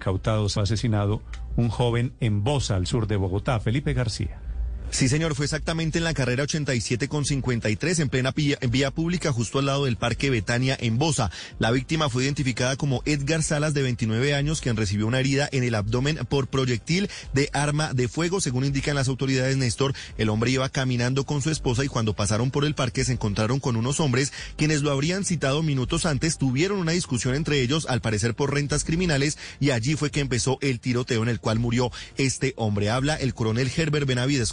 [0.00, 1.22] Cautados asesinado
[1.56, 4.49] un joven en Bosa, al sur de Bogotá, Felipe García.
[4.90, 9.60] Sí, señor, fue exactamente en la carrera 87 con 53 en plena vía, pública justo
[9.60, 11.30] al lado del Parque Betania en Bosa.
[11.60, 15.62] La víctima fue identificada como Edgar Salas de 29 años, quien recibió una herida en
[15.62, 18.40] el abdomen por proyectil de arma de fuego.
[18.40, 22.50] Según indican las autoridades, Néstor, el hombre iba caminando con su esposa y cuando pasaron
[22.50, 26.78] por el parque se encontraron con unos hombres quienes lo habrían citado minutos antes, tuvieron
[26.78, 30.80] una discusión entre ellos, al parecer por rentas criminales, y allí fue que empezó el
[30.80, 32.90] tiroteo en el cual murió este hombre.
[32.90, 34.52] Habla el coronel Herbert Benavides,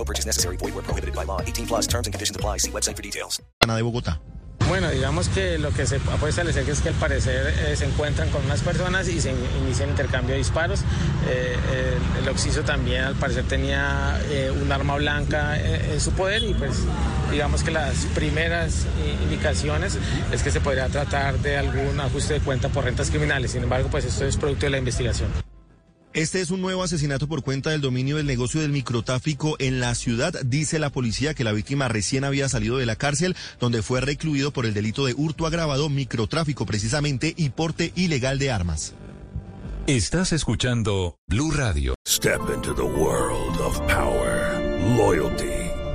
[0.00, 0.56] No purchase necessary.
[0.56, 1.42] Void where prohibited by law.
[1.42, 2.56] 18 plus terms and conditions apply.
[2.56, 3.42] See website for details.
[3.60, 4.18] Ana de Bogotá.
[4.66, 8.30] Bueno, digamos que lo que se puede establecer es que al parecer eh, se encuentran
[8.30, 10.80] con unas personas y se inicia el intercambio de disparos.
[11.28, 11.54] Eh,
[12.16, 16.44] el, el, occiso también al parecer tenía eh, un arma blanca en, en, su poder
[16.44, 16.78] y pues
[17.30, 18.86] digamos que las primeras
[19.24, 19.98] indicaciones
[20.32, 23.50] es que se podría tratar de algún ajuste de cuenta por rentas criminales.
[23.50, 25.49] Sin embargo, pues esto es producto de la investigación.
[26.12, 29.94] Este es un nuevo asesinato por cuenta del dominio del negocio del microtráfico en la
[29.94, 30.34] ciudad.
[30.44, 34.50] Dice la policía que la víctima recién había salido de la cárcel, donde fue recluido
[34.50, 38.94] por el delito de hurto agravado, microtráfico precisamente y porte ilegal de armas.
[39.86, 41.94] Estás escuchando Blue Radio.
[42.08, 44.60] Step into the world of power,
[44.96, 45.59] loyalty,